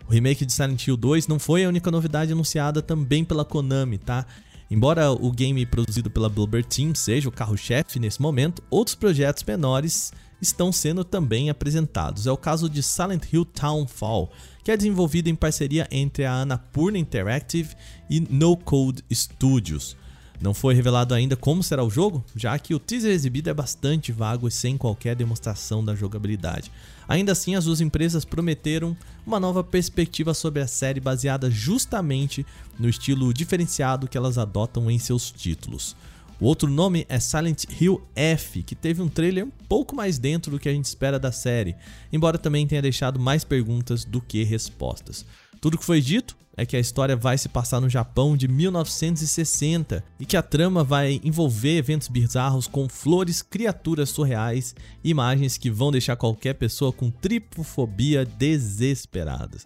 O 0.07 0.11
remake 0.11 0.45
de 0.47 0.53
Silent 0.53 0.87
Hill 0.87 0.97
2 0.97 1.27
não 1.27 1.37
foi 1.37 1.63
a 1.63 1.69
única 1.69 1.91
novidade 1.91 2.31
anunciada 2.31 2.81
também 2.81 3.23
pela 3.23 3.45
Konami, 3.45 3.99
tá? 3.99 4.25
Embora 4.69 5.11
o 5.11 5.31
game 5.31 5.65
produzido 5.65 6.09
pela 6.09 6.27
Bloober 6.27 6.65
Team 6.65 6.95
seja 6.95 7.29
o 7.29 7.31
carro-chefe 7.31 7.99
nesse 7.99 8.21
momento, 8.21 8.63
outros 8.69 8.95
projetos 8.95 9.43
menores 9.43 10.11
estão 10.41 10.71
sendo 10.71 11.03
também 11.03 11.49
apresentados. 11.49 12.27
É 12.27 12.31
o 12.31 12.37
caso 12.37 12.69
de 12.69 12.83
Silent 12.83 13.23
Hill 13.31 13.45
Townfall, 13.45 14.31
que 14.63 14.71
é 14.71 14.77
desenvolvido 14.77 15.29
em 15.29 15.35
parceria 15.35 15.87
entre 15.91 16.25
a 16.25 16.33
Annapurna 16.33 16.97
Interactive 16.97 17.75
e 18.09 18.19
No 18.19 18.55
Code 18.55 19.03
Studios. 19.11 19.95
Não 20.39 20.53
foi 20.53 20.75
revelado 20.75 21.15
ainda 21.15 21.35
como 21.35 21.63
será 21.63 21.83
o 21.83 21.89
jogo, 21.89 22.23
já 22.35 22.57
que 22.59 22.75
o 22.75 22.79
teaser 22.79 23.11
exibido 23.11 23.49
é 23.49 23.53
bastante 23.53 24.11
vago 24.11 24.47
e 24.47 24.51
sem 24.51 24.77
qualquer 24.77 25.15
demonstração 25.15 25.83
da 25.83 25.95
jogabilidade. 25.95 26.71
Ainda 27.07 27.31
assim, 27.31 27.55
as 27.55 27.65
duas 27.65 27.81
empresas 27.81 28.23
prometeram 28.23 28.95
uma 29.25 29.39
nova 29.39 29.63
perspectiva 29.63 30.33
sobre 30.35 30.61
a 30.61 30.67
série 30.67 30.99
baseada 30.99 31.49
justamente 31.49 32.45
no 32.77 32.87
estilo 32.87 33.33
diferenciado 33.33 34.07
que 34.07 34.17
elas 34.17 34.37
adotam 34.37 34.91
em 34.91 34.99
seus 34.99 35.31
títulos. 35.31 35.95
O 36.39 36.45
outro 36.45 36.69
nome 36.69 37.03
é 37.09 37.19
Silent 37.19 37.63
Hill 37.81 37.99
F, 38.15 38.61
que 38.61 38.75
teve 38.75 39.01
um 39.01 39.07
trailer 39.07 39.45
um 39.45 39.51
pouco 39.67 39.95
mais 39.95 40.19
dentro 40.19 40.51
do 40.51 40.59
que 40.59 40.69
a 40.69 40.71
gente 40.71 40.85
espera 40.85 41.17
da 41.17 41.31
série, 41.31 41.75
embora 42.13 42.37
também 42.37 42.67
tenha 42.67 42.81
deixado 42.81 43.19
mais 43.19 43.43
perguntas 43.43 44.05
do 44.05 44.21
que 44.21 44.43
respostas. 44.43 45.25
Tudo 45.59 45.79
que 45.79 45.85
foi 45.85 45.99
dito 45.99 46.37
é 46.55 46.63
que 46.63 46.75
a 46.75 46.79
história 46.79 47.15
vai 47.15 47.39
se 47.39 47.49
passar 47.49 47.81
no 47.81 47.89
Japão 47.89 48.37
de 48.37 48.47
1960 48.47 50.03
e 50.19 50.25
que 50.25 50.37
a 50.37 50.43
trama 50.43 50.83
vai 50.83 51.19
envolver 51.23 51.77
eventos 51.77 52.07
bizarros 52.07 52.67
com 52.67 52.87
flores, 52.87 53.41
criaturas 53.41 54.09
surreais 54.09 54.75
e 55.03 55.09
imagens 55.09 55.57
que 55.57 55.71
vão 55.71 55.91
deixar 55.91 56.15
qualquer 56.15 56.53
pessoa 56.53 56.93
com 56.93 57.09
tripofobia 57.09 58.25
desesperadas. 58.25 59.65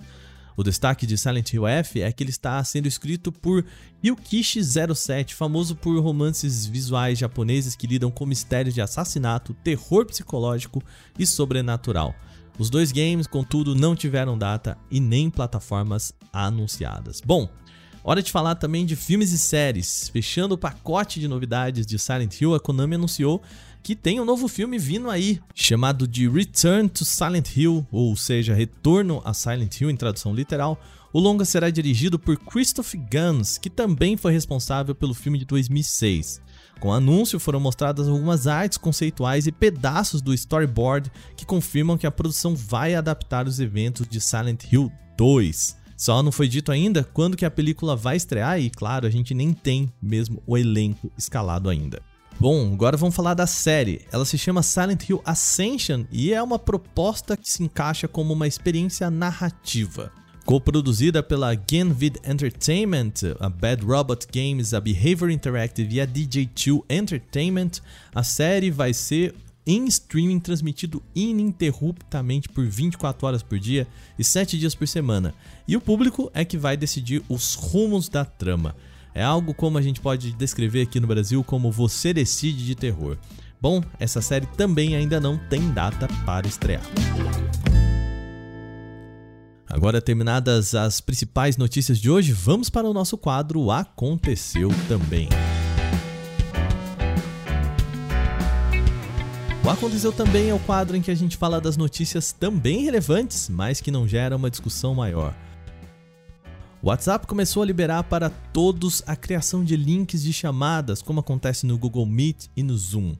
O 0.56 0.64
destaque 0.64 1.06
de 1.08 1.18
Silent 1.18 1.54
Hill 1.54 1.68
F 1.68 2.02
é 2.02 2.12
que 2.12 2.24
ele 2.24 2.30
está 2.30 2.64
sendo 2.64 2.88
escrito 2.88 3.32
por 3.32 3.66
Yukishi07, 4.04 5.34
famoso 5.34 5.76
por 5.76 5.98
romances 6.00 6.66
visuais 6.66 7.18
japoneses 7.18 7.76
que 7.76 7.88
lidam 7.88 8.12
com 8.12 8.26
mistérios 8.26 8.74
de 8.74 8.82
assassinato, 8.82 9.54
terror 9.64 10.06
psicológico 10.06 10.84
e 11.18 11.26
sobrenatural. 11.26 12.16
Os 12.58 12.70
dois 12.70 12.92
games, 12.92 13.28
contudo, 13.28 13.74
não 13.74 13.96
tiveram 13.96 14.38
data 14.38 14.78
e 14.90 15.00
nem 15.00 15.30
plataformas 15.30 16.14
anunciadas. 16.32 17.22
Bom, 17.22 17.50
hora 18.04 18.22
de 18.22 18.32
falar 18.32 18.56
também 18.56 18.86
de 18.86 18.96
filmes 18.96 19.32
e 19.32 19.38
séries. 19.38 20.10
Fechando 20.10 20.56
o 20.56 20.58
pacote 20.58 21.20
de 21.20 21.28
novidades 21.28 21.86
de 21.86 21.98
Silent 21.98 22.40
Hill, 22.40 22.54
a 22.54 22.60
Konami 22.60 22.96
anunciou 22.96 23.42
que 23.84 23.96
tem 23.96 24.20
um 24.20 24.26
novo 24.26 24.48
filme 24.48 24.78
vindo 24.78 25.10
aí, 25.10 25.40
chamado 25.56 26.08
de 26.08 26.30
Return 26.30 26.88
to 26.88 27.04
Silent 27.04 27.56
Hill, 27.56 27.86
ou 27.92 28.16
seja, 28.16 28.54
Retorno 28.54 29.22
a 29.26 29.34
Silent 29.34 29.80
Hill 29.80 29.90
em 29.90 29.96
tradução 29.96 30.34
literal. 30.34 30.80
O 31.14 31.20
longa 31.20 31.44
será 31.44 31.70
dirigido 31.70 32.18
por 32.18 32.38
Christoph 32.38 32.94
Gans, 33.10 33.58
que 33.58 33.70
também 33.70 34.16
foi 34.16 34.32
responsável 34.32 34.96
pelo 34.96 35.14
filme 35.14 35.38
de 35.38 35.46
2006. 35.46 36.42
Com 36.80 36.90
o 36.90 36.94
anúncio 36.94 37.40
foram 37.40 37.60
mostradas 37.60 38.08
algumas 38.08 38.48
artes 38.48 38.78
conceituais 38.78 39.46
e 39.46 39.52
pedaços 39.52 40.22
do 40.22 40.34
storyboard 40.34 41.12
que 41.36 41.46
confirmam 41.46 41.98
que 41.98 42.08
a 42.08 42.12
produção 42.12 42.56
vai 42.56 42.96
adaptar 42.96 43.48
os 43.48 43.60
eventos 43.60 44.08
de 44.08 44.22
Silent 44.22 44.64
Hill 44.72 44.92
2. 45.18 45.78
Só 45.98 46.24
não 46.24 46.32
foi 46.32 46.48
dito 46.48 46.72
ainda 46.72 47.04
quando 47.04 47.38
que 47.38 47.46
a 47.46 47.52
película 47.52 47.96
vai 47.96 48.16
estrear 48.16 48.60
e, 48.60 48.72
claro, 48.72 49.06
a 49.06 49.10
gente 49.10 49.36
nem 49.36 49.54
tem 49.54 49.92
mesmo 50.02 50.42
o 50.48 50.58
elenco 50.58 51.12
escalado 51.16 51.70
ainda. 51.70 52.02
Bom, 52.40 52.74
agora 52.74 52.98
vamos 52.98 53.16
falar 53.16 53.34
da 53.34 53.46
série. 53.46 54.02
Ela 54.12 54.26
se 54.26 54.38
chama 54.38 54.64
Silent 54.64 55.08
Hill 55.08 55.22
Ascension 55.24 56.06
e 56.12 56.34
é 56.34 56.42
uma 56.42 56.58
proposta 56.58 57.38
que 57.38 57.50
se 57.50 57.64
encaixa 57.64 58.08
como 58.08 58.34
uma 58.34 58.48
experiência 58.48 59.12
narrativa. 59.12 60.12
Co-produzida 60.44 61.22
pela 61.22 61.54
Genvid 61.54 62.20
Entertainment, 62.28 63.14
a 63.40 63.48
Bad 63.48 63.86
Robot 63.86 64.26
Games, 64.34 64.74
a 64.74 64.82
Behavior 64.82 65.30
Interactive 65.30 65.96
e 65.96 66.02
a 66.02 66.08
DJ2 66.08 66.84
Entertainment, 66.90 67.72
a 68.14 68.24
série 68.24 68.72
vai 68.72 68.92
ser 68.92 69.36
em 69.66 69.86
streaming 69.86 70.40
transmitido 70.40 71.02
ininterruptamente 71.16 72.50
por 72.50 72.66
24 72.66 73.28
horas 73.28 73.44
por 73.44 73.60
dia 73.60 73.88
e 74.18 74.24
7 74.24 74.58
dias 74.58 74.74
por 74.74 74.88
semana. 74.88 75.34
E 75.68 75.78
o 75.78 75.82
público 75.82 76.32
é 76.34 76.44
que 76.44 76.58
vai 76.58 76.76
decidir 76.76 77.22
os 77.30 77.54
rumos 77.54 78.10
da 78.10 78.26
trama. 78.26 78.76
É 79.14 79.24
algo 79.24 79.54
como 79.54 79.78
a 79.78 79.82
gente 79.82 80.00
pode 80.00 80.32
descrever 80.32 80.84
aqui 80.84 81.00
no 81.00 81.08
Brasil 81.08 81.44
como 81.44 81.72
Você 81.72 82.14
Decide 82.14 82.66
de 82.66 82.76
Terror. 82.76 83.18
Bom, 83.62 83.84
essa 84.00 84.22
série 84.22 84.46
também 84.46 84.96
ainda 84.96 85.20
não 85.20 85.38
tem 85.38 85.70
data 85.72 86.08
para 86.26 86.48
estrear. 86.48 86.82
Agora 89.70 90.02
terminadas 90.02 90.74
as 90.74 91.00
principais 91.00 91.58
notícias 91.58 91.98
de 91.98 92.10
hoje, 92.10 92.34
vamos 92.34 92.70
para 92.70 92.90
o 92.90 92.94
nosso 92.94 93.18
quadro 93.18 93.70
Aconteceu 93.70 94.70
Também. 94.88 95.30
O 99.64 99.70
Aconteceu 99.70 100.12
Também 100.12 100.50
é 100.50 100.54
o 100.54 100.60
quadro 100.60 100.98
em 100.98 101.02
que 101.02 101.12
a 101.12 101.16
gente 101.16 101.38
fala 101.38 101.62
das 101.62 101.78
notícias 101.78 102.32
também 102.32 102.84
relevantes, 102.84 103.48
mas 103.48 103.80
que 103.80 103.92
não 103.92 104.08
geram 104.08 104.38
uma 104.38 104.50
discussão 104.50 104.96
maior. 104.96 105.36
O 106.84 106.88
WhatsApp 106.88 107.28
começou 107.28 107.62
a 107.62 107.66
liberar 107.68 108.02
para 108.06 108.32
todos 108.32 109.04
a 109.06 109.16
criação 109.16 109.64
de 109.64 109.78
links 109.78 110.24
de 110.24 110.34
chamadas, 110.34 111.00
como 111.00 111.20
acontece 111.20 111.64
no 111.68 111.78
Google 111.78 112.08
Meet 112.08 112.48
e 112.58 112.64
no 112.64 112.76
Zoom. 112.76 113.14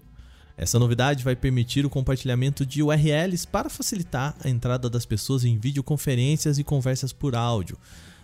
Essa 0.58 0.80
novidade 0.80 1.24
vai 1.24 1.36
permitir 1.36 1.86
o 1.86 1.90
compartilhamento 1.90 2.66
de 2.66 2.82
URLs 2.82 3.46
para 3.46 3.70
facilitar 3.70 4.36
a 4.44 4.50
entrada 4.50 4.90
das 4.90 5.06
pessoas 5.06 5.46
em 5.46 5.60
videoconferências 5.60 6.58
e 6.58 6.64
conversas 6.64 7.14
por 7.14 7.36
áudio. 7.36 7.78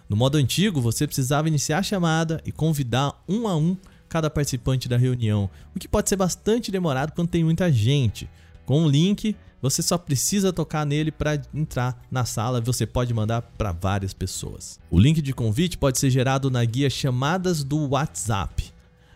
No 0.10 0.16
modo 0.16 0.40
antigo, 0.40 0.82
você 0.82 1.06
precisava 1.06 1.48
iniciar 1.48 1.78
a 1.78 1.84
chamada 1.84 2.42
e 2.44 2.52
convidar 2.52 3.24
um 3.30 3.48
a 3.48 3.56
um 3.56 3.78
cada 4.10 4.32
participante 4.32 4.90
da 4.90 4.98
reunião, 4.98 5.48
o 5.76 5.80
que 5.80 5.88
pode 5.88 6.10
ser 6.10 6.16
bastante 6.16 6.72
demorado 6.72 7.12
quando 7.12 7.30
tem 7.30 7.44
muita 7.44 7.72
gente. 7.72 8.28
Com 8.68 8.84
o 8.84 8.90
link, 8.90 9.34
você 9.62 9.82
só 9.82 9.98
precisa 9.98 10.52
tocar 10.52 10.86
nele 10.86 11.10
para 11.10 11.42
entrar 11.54 12.06
na 12.12 12.26
sala, 12.26 12.60
você 12.60 12.86
pode 12.86 13.14
mandar 13.14 13.42
para 13.42 13.72
várias 13.72 14.14
pessoas. 14.14 14.78
O 14.92 15.00
link 15.00 15.22
de 15.22 15.32
convite 15.34 15.78
pode 15.78 15.98
ser 15.98 16.10
gerado 16.10 16.52
na 16.52 16.66
guia 16.66 16.90
Chamadas 16.90 17.64
do 17.64 17.88
WhatsApp. 17.92 18.74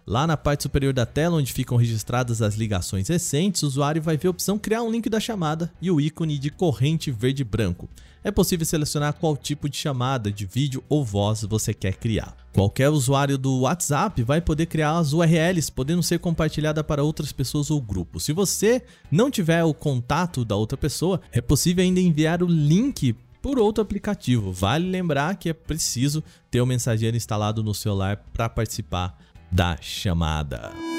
Lá 0.07 0.25
na 0.25 0.37
parte 0.37 0.63
superior 0.63 0.93
da 0.93 1.05
tela, 1.05 1.35
onde 1.35 1.51
ficam 1.51 1.77
registradas 1.77 2.41
as 2.41 2.55
ligações 2.55 3.09
recentes, 3.09 3.61
o 3.61 3.67
usuário 3.67 4.01
vai 4.01 4.15
ver 4.15 4.29
a 4.29 4.31
opção 4.31 4.57
Criar 4.57 4.83
um 4.83 4.89
link 4.89 5.09
da 5.09 5.19
chamada 5.19 5.69
e 5.81 5.91
o 5.91 5.99
ícone 5.99 6.39
de 6.39 6.49
corrente 6.49 7.11
verde 7.11 7.41
e 7.41 7.45
branco. 7.45 7.89
É 8.23 8.31
possível 8.31 8.65
selecionar 8.65 9.15
qual 9.15 9.35
tipo 9.35 9.67
de 9.67 9.75
chamada, 9.75 10.31
de 10.31 10.45
vídeo 10.45 10.81
ou 10.87 11.03
voz 11.03 11.41
você 11.41 11.73
quer 11.73 11.95
criar. 11.97 12.40
Qualquer 12.53 12.89
usuário 12.89 13.37
do 13.37 13.61
WhatsApp 13.61 14.21
vai 14.23 14.41
poder 14.41 14.65
criar 14.65 14.97
as 14.97 15.13
URLs, 15.13 15.71
podendo 15.71 16.03
ser 16.03 16.19
compartilhada 16.19 16.83
para 16.83 17.03
outras 17.03 17.31
pessoas 17.31 17.71
ou 17.71 17.81
grupos. 17.81 18.23
Se 18.23 18.33
você 18.33 18.83
não 19.09 19.31
tiver 19.31 19.63
o 19.63 19.73
contato 19.73 20.43
da 20.43 20.55
outra 20.55 20.77
pessoa, 20.77 21.21
é 21.31 21.39
possível 21.39 21.83
ainda 21.83 21.99
enviar 21.99 22.43
o 22.43 22.47
link 22.47 23.15
por 23.41 23.57
outro 23.57 23.81
aplicativo. 23.81 24.51
Vale 24.51 24.89
lembrar 24.89 25.35
que 25.35 25.49
é 25.49 25.53
preciso 25.53 26.23
ter 26.49 26.61
o 26.61 26.65
mensageiro 26.65 27.15
instalado 27.15 27.63
no 27.63 27.73
celular 27.73 28.17
para 28.33 28.49
participar 28.49 29.17
da 29.51 29.77
chamada. 29.81 30.90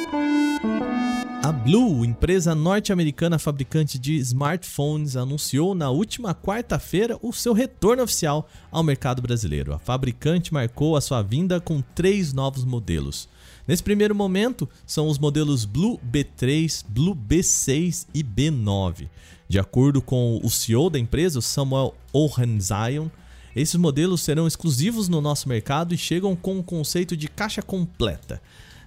A 1.42 1.50
Blue, 1.50 2.04
empresa 2.04 2.54
norte-americana 2.54 3.36
fabricante 3.36 3.98
de 3.98 4.14
smartphones, 4.14 5.16
anunciou 5.16 5.74
na 5.74 5.90
última 5.90 6.32
quarta-feira 6.32 7.18
o 7.20 7.32
seu 7.32 7.52
retorno 7.52 8.04
oficial 8.04 8.48
ao 8.70 8.84
mercado 8.84 9.20
brasileiro. 9.20 9.74
A 9.74 9.78
fabricante 9.80 10.54
marcou 10.54 10.96
a 10.96 11.00
sua 11.00 11.20
vinda 11.20 11.60
com 11.60 11.82
três 11.96 12.32
novos 12.32 12.64
modelos. 12.64 13.28
Nesse 13.66 13.82
primeiro 13.82 14.14
momento, 14.14 14.68
são 14.86 15.08
os 15.08 15.18
modelos 15.18 15.64
Blue 15.64 15.98
B3, 16.08 16.84
Blue 16.88 17.16
B6 17.16 18.06
e 18.14 18.22
B9. 18.22 19.08
De 19.48 19.58
acordo 19.58 20.00
com 20.00 20.38
o 20.44 20.48
CEO 20.48 20.88
da 20.88 20.98
empresa, 20.98 21.40
Samuel 21.40 21.92
Ohenzion, 22.12 23.08
esses 23.56 23.74
modelos 23.74 24.20
serão 24.20 24.46
exclusivos 24.46 25.08
no 25.08 25.20
nosso 25.20 25.48
mercado 25.48 25.92
e 25.92 25.98
chegam 25.98 26.36
com 26.36 26.60
o 26.60 26.62
conceito 26.62 27.16
de 27.16 27.26
caixa 27.26 27.62
completa. 27.62 28.40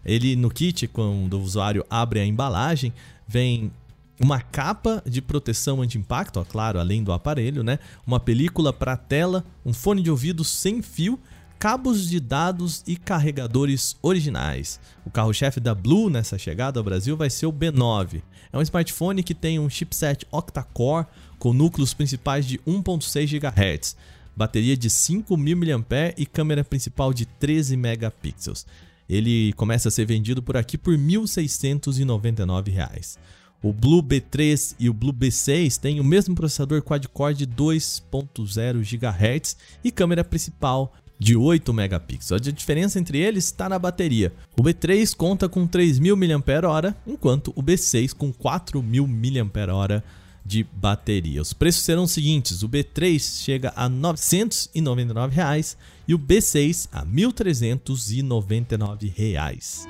Ele 0.05 0.35
no 0.35 0.50
kit, 0.50 0.88
quando 0.88 1.33
o 1.33 1.41
usuário 1.41 1.85
abre 1.89 2.19
a 2.19 2.25
embalagem, 2.25 2.93
vem 3.27 3.71
uma 4.19 4.39
capa 4.39 5.03
de 5.05 5.21
proteção 5.21 5.81
anti-impacto, 5.81 6.45
claro, 6.50 6.79
além 6.79 7.03
do 7.03 7.12
aparelho, 7.12 7.63
né? 7.63 7.79
Uma 8.05 8.19
película 8.19 8.71
para 8.71 8.95
tela, 8.95 9.43
um 9.65 9.74
fone 9.74 10.01
de 10.01 10.12
ouvido 10.12 10.43
sem 10.43 10.81
fio, 10.81 11.19
cabos 11.59 12.07
de 12.07 12.19
dados 12.19 12.83
e 12.88 12.95
carregadores 12.95 13.97
originais. 14.01 14.79
O 15.05 15.09
carro-chefe 15.09 15.59
da 15.59 15.74
Blue 15.74 16.09
nessa 16.09 16.38
chegada 16.38 16.79
ao 16.79 16.83
Brasil 16.83 17.17
vai 17.17 17.29
ser 17.29 17.45
o 17.45 17.53
B9. 17.53 18.21
É 18.53 18.57
um 18.57 18.62
smartphone 18.62 19.24
que 19.24 19.33
tem 19.33 19.59
um 19.59 19.69
chipset 19.69 20.25
octa-core 20.31 21.07
com 21.39 21.51
núcleos 21.51 21.93
principais 21.93 22.45
de 22.45 22.57
1.6 22.59 23.39
GHz 23.39 23.95
bateria 24.35 24.75
de 24.75 24.89
5.000 24.89 25.77
mAh 25.77 26.13
e 26.17 26.25
câmera 26.25 26.63
principal 26.63 27.13
de 27.13 27.25
13 27.25 27.77
megapixels. 27.77 28.65
Ele 29.09 29.51
começa 29.53 29.89
a 29.89 29.91
ser 29.91 30.05
vendido 30.05 30.41
por 30.41 30.57
aqui 30.57 30.77
por 30.77 30.95
R$ 30.95 31.00
1.699. 31.00 33.17
O 33.62 33.74
Blue 33.74 34.03
B3 34.03 34.75
e 34.79 34.89
o 34.89 34.93
Blue 34.93 35.13
B6 35.13 35.77
têm 35.79 36.00
o 36.00 36.03
mesmo 36.03 36.35
processador 36.35 36.81
quad-core 36.81 37.33
de 37.33 37.47
2.0 37.47 38.83
GHz 38.83 39.57
e 39.83 39.91
câmera 39.91 40.24
principal 40.24 40.93
de 41.17 41.35
8 41.35 41.74
megapixels. 41.74 42.47
A 42.47 42.51
diferença 42.51 43.00
entre 43.00 43.17
eles 43.17 43.45
está 43.45 43.67
na 43.69 43.79
bateria. 43.79 44.31
O 44.57 44.63
B3 44.63 45.15
conta 45.15 45.50
com 45.50 45.67
3.000 45.67 46.15
mAh, 46.15 46.95
enquanto 47.07 47.51
o 47.55 47.63
B6 47.63 48.13
com 48.13 48.31
4.000 48.31 49.07
mAh 49.07 50.03
de 50.45 50.63
bateria. 50.63 51.41
Os 51.41 51.53
preços 51.53 51.83
serão 51.83 52.03
os 52.03 52.11
seguintes: 52.11 52.61
o 52.61 52.69
B3 52.69 53.43
chega 53.43 53.73
a 53.75 53.89
999 53.89 55.35
reais, 55.35 55.75
e 56.07 56.13
o 56.13 56.19
B6 56.19 56.87
a 56.91 57.05
1.399 57.05 59.11
reais. 59.13 59.85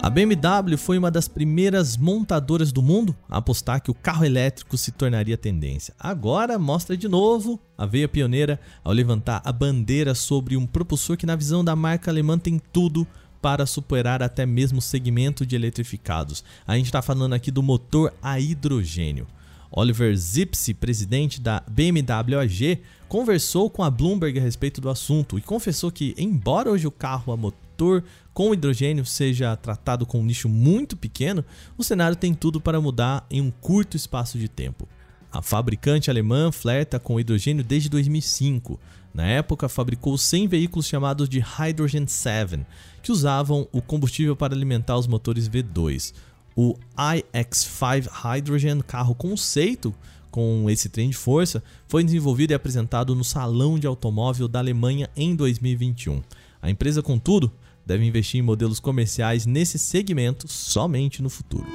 A 0.00 0.08
BMW 0.08 0.78
foi 0.78 0.96
uma 0.96 1.10
das 1.10 1.26
primeiras 1.26 1.96
montadoras 1.96 2.70
do 2.70 2.80
mundo 2.80 3.14
a 3.28 3.38
apostar 3.38 3.82
que 3.82 3.90
o 3.90 3.94
carro 3.94 4.24
elétrico 4.24 4.78
se 4.78 4.92
tornaria 4.92 5.36
tendência. 5.36 5.92
Agora 5.98 6.56
mostra 6.56 6.96
de 6.96 7.08
novo 7.08 7.60
a 7.76 7.84
veia 7.84 8.08
pioneira 8.08 8.60
ao 8.84 8.92
levantar 8.92 9.42
a 9.44 9.52
bandeira 9.52 10.14
sobre 10.14 10.56
um 10.56 10.66
propulsor 10.66 11.16
que, 11.16 11.26
na 11.26 11.34
visão 11.34 11.64
da 11.64 11.74
marca 11.74 12.10
alemã, 12.10 12.38
tem 12.38 12.60
tudo 12.72 13.06
para 13.40 13.66
superar 13.66 14.22
até 14.22 14.44
mesmo 14.44 14.78
o 14.78 14.82
segmento 14.82 15.46
de 15.46 15.56
eletrificados. 15.56 16.44
A 16.66 16.76
gente 16.76 16.86
está 16.86 17.02
falando 17.02 17.34
aqui 17.34 17.50
do 17.50 17.62
motor 17.62 18.12
a 18.22 18.38
hidrogênio. 18.38 19.26
Oliver 19.70 20.16
Zipse, 20.16 20.72
presidente 20.72 21.40
da 21.40 21.62
BMW 21.68 22.38
AG, 22.38 22.80
conversou 23.06 23.68
com 23.68 23.82
a 23.82 23.90
Bloomberg 23.90 24.38
a 24.38 24.42
respeito 24.42 24.80
do 24.80 24.88
assunto 24.88 25.38
e 25.38 25.42
confessou 25.42 25.90
que, 25.90 26.14
embora 26.16 26.70
hoje 26.70 26.86
o 26.86 26.90
carro 26.90 27.32
a 27.32 27.36
motor 27.36 28.02
com 28.32 28.52
hidrogênio 28.52 29.04
seja 29.04 29.56
tratado 29.56 30.06
com 30.06 30.20
um 30.20 30.24
nicho 30.24 30.48
muito 30.48 30.96
pequeno, 30.96 31.44
o 31.76 31.84
cenário 31.84 32.16
tem 32.16 32.34
tudo 32.34 32.60
para 32.60 32.80
mudar 32.80 33.26
em 33.30 33.40
um 33.40 33.50
curto 33.50 33.96
espaço 33.96 34.38
de 34.38 34.48
tempo. 34.48 34.88
A 35.30 35.42
fabricante 35.42 36.10
alemã 36.10 36.50
flerta 36.50 36.98
com 36.98 37.20
hidrogênio 37.20 37.62
desde 37.62 37.88
2005. 37.90 38.80
Na 39.12 39.26
época, 39.26 39.68
fabricou 39.68 40.16
100 40.16 40.48
veículos 40.48 40.86
chamados 40.86 41.28
de 41.28 41.40
Hydrogen 41.40 42.06
7, 42.06 42.64
que 43.02 43.10
usavam 43.10 43.66
o 43.72 43.82
combustível 43.82 44.36
para 44.36 44.54
alimentar 44.54 44.96
os 44.96 45.06
motores 45.06 45.48
V2. 45.48 46.12
O 46.54 46.76
iX5 46.96 48.08
Hydrogen, 48.08 48.80
carro 48.80 49.14
conceito 49.14 49.94
com 50.30 50.68
esse 50.68 50.88
trem 50.88 51.10
de 51.10 51.16
força, 51.16 51.62
foi 51.86 52.04
desenvolvido 52.04 52.50
e 52.52 52.54
apresentado 52.54 53.14
no 53.14 53.24
Salão 53.24 53.78
de 53.78 53.86
Automóvel 53.86 54.46
da 54.46 54.58
Alemanha 54.58 55.08
em 55.16 55.34
2021. 55.34 56.22
A 56.60 56.70
empresa, 56.70 57.02
contudo, 57.02 57.50
deve 57.86 58.04
investir 58.04 58.40
em 58.40 58.42
modelos 58.42 58.80
comerciais 58.80 59.46
nesse 59.46 59.78
segmento 59.78 60.46
somente 60.46 61.22
no 61.22 61.30
futuro. 61.30 61.66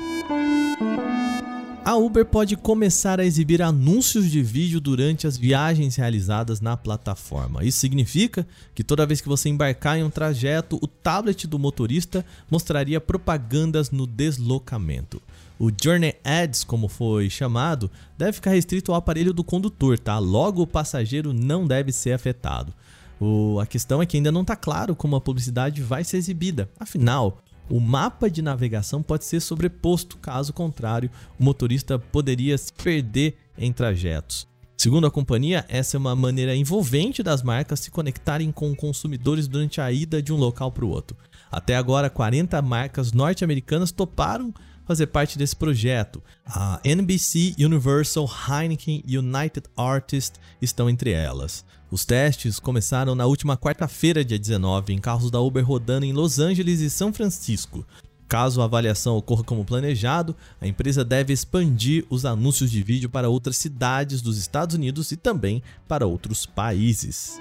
A 1.86 1.98
Uber 1.98 2.26
pode 2.26 2.56
começar 2.56 3.20
a 3.20 3.26
exibir 3.26 3.62
anúncios 3.62 4.32
de 4.32 4.42
vídeo 4.42 4.80
durante 4.80 5.28
as 5.28 5.36
viagens 5.36 5.98
realizadas 5.98 6.62
na 6.62 6.78
plataforma. 6.78 7.62
Isso 7.62 7.78
significa 7.78 8.48
que 8.74 8.86
toda 8.86 9.06
vez 9.06 9.20
que 9.20 9.28
você 9.28 9.50
embarcar 9.50 9.98
em 9.98 10.04
um 10.04 10.10
trajeto, 10.10 10.80
o 10.82 10.88
tablet 10.88 11.46
do 11.46 11.60
motorista 11.60 12.26
mostraria 12.50 13.02
propagandas 13.02 13.92
no 13.92 14.08
deslocamento. 14.08 15.22
O 15.60 15.70
Journey 15.70 16.16
Ads, 16.24 16.64
como 16.64 16.88
foi 16.88 17.30
chamado, 17.30 17.92
deve 18.18 18.32
ficar 18.32 18.52
restrito 18.52 18.94
ao 18.94 18.98
aparelho 18.98 19.34
do 19.34 19.44
condutor, 19.44 20.00
tá? 20.00 20.18
Logo 20.20 20.62
o 20.62 20.68
passageiro 20.68 21.34
não 21.34 21.68
deve 21.68 21.92
ser 21.92 22.14
afetado. 22.14 22.74
O, 23.20 23.60
a 23.60 23.66
questão 23.66 24.02
é 24.02 24.06
que 24.06 24.16
ainda 24.16 24.32
não 24.32 24.42
está 24.42 24.56
claro 24.56 24.96
como 24.96 25.18
a 25.18 25.22
publicidade 25.22 25.82
vai 25.82 26.06
ser 26.06 26.16
exibida. 26.16 26.70
Afinal, 26.80 27.43
o 27.70 27.80
mapa 27.80 28.30
de 28.30 28.42
navegação 28.42 29.02
pode 29.02 29.26
ser 29.26 29.40
sobreposto, 29.40 30.18
caso 30.18 30.54
contrário, 30.54 31.10
o 31.40 31.44
motorista 31.44 31.98
poderia 31.98 32.58
se 32.58 32.72
perder 32.74 33.38
em 33.58 33.72
trajetos. 33.72 34.48
Segundo 34.78 35.08
a 35.08 35.12
companhia, 35.12 35.66
essa 35.70 35.96
é 35.96 36.00
uma 36.00 36.16
maneira 36.16 36.56
envolvente 36.56 37.24
das 37.24 37.42
marcas 37.42 37.80
se 37.80 37.90
conectarem 37.90 38.52
com 38.52 38.76
consumidores 38.76 39.48
durante 39.48 39.80
a 39.80 39.92
ida 39.92 40.22
de 40.22 40.34
um 40.34 40.38
local 40.38 40.72
para 40.72 40.84
o 40.84 40.90
outro. 40.90 41.16
Até 41.50 41.76
agora, 41.76 42.10
40 42.10 42.62
marcas 42.62 43.14
norte-americanas 43.14 43.92
toparam 43.92 44.54
fazer 44.86 45.08
parte 45.08 45.38
desse 45.38 45.56
projeto. 45.56 46.22
A 46.46 46.80
NBC, 46.84 47.56
Universal, 47.60 48.30
Heineken 48.50 49.04
e 49.06 49.18
United 49.18 49.68
Artists 49.76 50.40
estão 50.62 50.90
entre 50.90 51.12
elas. 51.12 51.66
Os 51.90 52.06
testes 52.06 52.60
começaram 52.60 53.14
na 53.14 53.26
última 53.26 53.56
quarta-feira, 53.56 54.26
dia 54.26 54.40
19, 54.40 54.94
em 54.94 55.00
carros 55.00 55.30
da 55.30 55.40
Uber 55.40 55.66
rodando 55.66 56.06
em 56.06 56.14
Los 56.14 56.40
Angeles 56.40 56.80
e 56.80 56.90
São 56.90 57.14
Francisco. 57.14 57.86
Caso 58.28 58.62
a 58.62 58.66
avaliação 58.66 59.16
ocorra 59.16 59.44
como 59.44 59.64
planejado, 59.64 60.36
a 60.60 60.66
empresa 60.66 61.06
deve 61.06 61.32
expandir 61.32 62.04
os 62.10 62.26
anúncios 62.26 62.72
de 62.72 62.82
vídeo 62.82 63.10
para 63.10 63.30
outras 63.30 63.58
cidades 63.58 64.24
dos 64.24 64.40
Estados 64.40 64.76
Unidos 64.76 65.12
e 65.12 65.18
também 65.18 65.62
para 65.88 66.08
outros 66.08 66.46
países. 66.46 67.38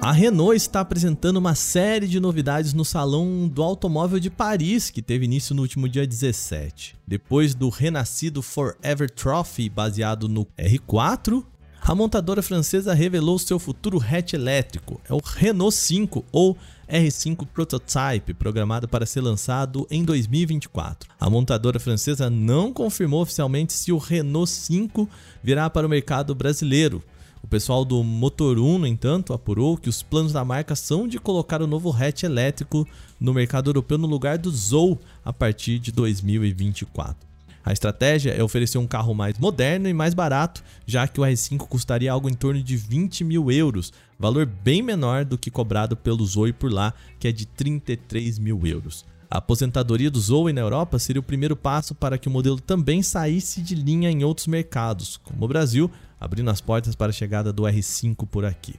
A 0.00 0.12
Renault 0.12 0.54
está 0.56 0.80
apresentando 0.80 1.38
uma 1.38 1.56
série 1.56 2.06
de 2.06 2.20
novidades 2.20 2.72
no 2.72 2.84
Salão 2.84 3.48
do 3.48 3.60
Automóvel 3.62 4.20
de 4.20 4.30
Paris, 4.30 4.90
que 4.90 5.02
teve 5.02 5.24
início 5.24 5.56
no 5.56 5.62
último 5.62 5.88
dia 5.88 6.06
17. 6.06 6.94
Depois 7.04 7.52
do 7.52 7.68
renascido 7.68 8.40
Forever 8.40 9.10
Trophy 9.10 9.68
baseado 9.68 10.28
no 10.28 10.46
R4, 10.56 11.44
a 11.82 11.94
montadora 11.96 12.42
francesa 12.42 12.94
revelou 12.94 13.40
seu 13.40 13.58
futuro 13.58 14.00
hatch 14.00 14.34
elétrico. 14.34 15.00
É 15.08 15.12
o 15.12 15.20
Renault 15.22 15.74
5 15.74 16.24
ou 16.30 16.56
R5 16.88 17.46
Prototype, 17.46 18.34
programado 18.34 18.86
para 18.86 19.04
ser 19.04 19.20
lançado 19.20 19.84
em 19.90 20.04
2024. 20.04 21.10
A 21.18 21.28
montadora 21.28 21.80
francesa 21.80 22.30
não 22.30 22.72
confirmou 22.72 23.22
oficialmente 23.22 23.72
se 23.72 23.90
o 23.90 23.98
Renault 23.98 24.48
5 24.48 25.08
virá 25.42 25.68
para 25.68 25.86
o 25.86 25.90
mercado 25.90 26.36
brasileiro. 26.36 27.02
O 27.42 27.46
pessoal 27.46 27.84
do 27.84 28.02
Motor 28.02 28.58
1, 28.58 28.78
no 28.78 28.86
entanto, 28.86 29.32
apurou 29.32 29.76
que 29.76 29.88
os 29.88 30.02
planos 30.02 30.32
da 30.32 30.44
marca 30.44 30.74
são 30.74 31.06
de 31.06 31.18
colocar 31.18 31.62
o 31.62 31.66
novo 31.66 31.90
hatch 31.90 32.24
elétrico 32.24 32.86
no 33.20 33.32
mercado 33.32 33.70
europeu 33.70 33.96
no 33.96 34.06
lugar 34.06 34.38
do 34.38 34.50
Zou 34.50 34.98
a 35.24 35.32
partir 35.32 35.78
de 35.78 35.92
2024. 35.92 37.28
A 37.64 37.72
estratégia 37.72 38.30
é 38.30 38.42
oferecer 38.42 38.78
um 38.78 38.86
carro 38.86 39.14
mais 39.14 39.38
moderno 39.38 39.88
e 39.88 39.92
mais 39.92 40.14
barato, 40.14 40.64
já 40.86 41.06
que 41.06 41.20
o 41.20 41.22
R5 41.22 41.58
custaria 41.68 42.10
algo 42.10 42.28
em 42.28 42.34
torno 42.34 42.62
de 42.62 42.76
20 42.76 43.24
mil 43.24 43.50
euros, 43.50 43.92
valor 44.18 44.46
bem 44.46 44.82
menor 44.82 45.24
do 45.24 45.36
que 45.36 45.50
cobrado 45.50 45.96
pelo 45.96 46.24
Zoe 46.24 46.52
por 46.52 46.72
lá, 46.72 46.94
que 47.20 47.28
é 47.28 47.32
de 47.32 47.44
33 47.44 48.38
mil 48.38 48.66
euros. 48.66 49.04
A 49.30 49.38
aposentadoria 49.38 50.10
do 50.10 50.18
Zoe 50.18 50.54
na 50.54 50.62
Europa 50.62 50.98
seria 50.98 51.20
o 51.20 51.22
primeiro 51.22 51.54
passo 51.54 51.94
para 51.94 52.16
que 52.16 52.28
o 52.28 52.30
modelo 52.30 52.58
também 52.58 53.02
saísse 53.02 53.60
de 53.60 53.74
linha 53.74 54.10
em 54.10 54.24
outros 54.24 54.46
mercados, 54.46 55.18
como 55.18 55.44
o 55.44 55.48
Brasil, 55.48 55.90
abrindo 56.18 56.50
as 56.50 56.62
portas 56.62 56.94
para 56.94 57.10
a 57.10 57.12
chegada 57.12 57.52
do 57.52 57.64
R5 57.64 58.26
por 58.26 58.46
aqui. 58.46 58.74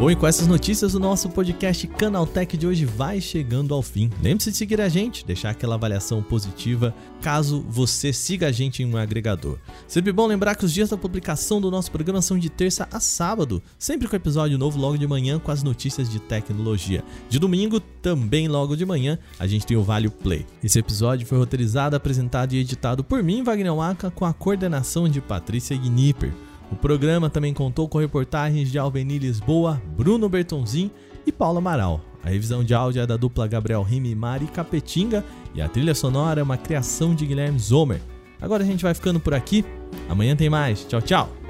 E 0.00 0.16
com 0.16 0.26
essas 0.26 0.46
notícias, 0.46 0.94
o 0.94 1.00
nosso 1.00 1.30
podcast 1.30 1.86
Canaltech 1.86 2.58
de 2.58 2.66
hoje 2.66 2.84
vai 2.84 3.20
chegando 3.20 3.72
ao 3.72 3.80
fim. 3.80 4.10
Lembre-se 4.22 4.50
de 4.50 4.56
seguir 4.56 4.80
a 4.80 4.88
gente, 4.88 5.24
deixar 5.24 5.50
aquela 5.50 5.76
avaliação 5.76 6.22
positiva 6.22 6.94
caso 7.22 7.64
você 7.68 8.12
siga 8.12 8.48
a 8.48 8.52
gente 8.52 8.82
em 8.82 8.86
um 8.86 8.98
agregador. 8.98 9.56
Sempre 9.88 10.12
bom 10.12 10.26
lembrar 10.26 10.56
que 10.56 10.64
os 10.64 10.74
dias 10.74 10.90
da 10.90 10.96
publicação 10.96 11.58
do 11.58 11.70
nosso 11.70 11.90
programa 11.90 12.20
são 12.20 12.38
de 12.38 12.50
terça 12.50 12.86
a 12.92 13.00
sábado, 13.00 13.62
sempre 13.78 14.06
com 14.06 14.14
episódio 14.14 14.58
novo 14.58 14.78
logo 14.78 14.98
de 14.98 15.06
manhã 15.06 15.38
com 15.38 15.50
as 15.50 15.62
notícias 15.62 16.10
de 16.10 16.18
tecnologia. 16.20 17.02
De 17.30 17.38
domingo, 17.38 17.80
também 17.80 18.46
logo 18.46 18.76
de 18.76 18.84
manhã, 18.84 19.18
a 19.38 19.46
gente 19.46 19.64
tem 19.64 19.76
o 19.76 19.82
Vale 19.82 20.10
Play. 20.10 20.44
Esse 20.62 20.78
episódio 20.78 21.26
foi 21.26 21.38
roteirizado, 21.38 21.96
apresentado 21.96 22.52
e 22.52 22.58
editado 22.58 23.02
por 23.02 23.22
mim, 23.22 23.42
Wagner 23.42 23.74
Waka, 23.74 24.10
com 24.10 24.26
a 24.26 24.34
coordenação 24.34 25.08
de 25.08 25.20
Patrícia 25.20 25.76
Gnipper. 25.76 26.32
O 26.74 26.76
programa 26.76 27.30
também 27.30 27.54
contou 27.54 27.88
com 27.88 27.98
reportagens 27.98 28.68
de 28.68 28.80
Alveni 28.80 29.16
Lisboa, 29.16 29.80
Bruno 29.96 30.28
Bertonzin 30.28 30.90
e 31.24 31.30
Paula 31.30 31.60
Amaral. 31.60 32.00
A 32.24 32.30
revisão 32.30 32.64
de 32.64 32.74
áudio 32.74 33.00
é 33.00 33.06
da 33.06 33.16
dupla 33.16 33.46
Gabriel 33.46 33.84
Rime 33.84 34.10
e 34.10 34.14
Mari 34.14 34.46
Capetinga 34.48 35.24
e 35.54 35.62
a 35.62 35.68
trilha 35.68 35.94
sonora 35.94 36.40
é 36.40 36.42
uma 36.42 36.56
criação 36.56 37.14
de 37.14 37.26
Guilherme 37.26 37.60
Zomer. 37.60 38.00
Agora 38.40 38.64
a 38.64 38.66
gente 38.66 38.82
vai 38.82 38.92
ficando 38.92 39.20
por 39.20 39.34
aqui. 39.34 39.64
Amanhã 40.08 40.34
tem 40.34 40.50
mais. 40.50 40.84
Tchau, 40.84 41.00
tchau. 41.00 41.43